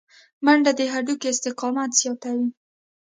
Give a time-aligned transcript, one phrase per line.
[0.45, 2.47] منډه د هډوکو استقامت زیاتوي